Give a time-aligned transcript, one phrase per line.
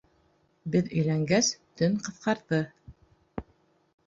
[0.75, 1.49] Беҙ өйләнгәс,
[1.83, 2.63] төн ҡыҫҡарҙы.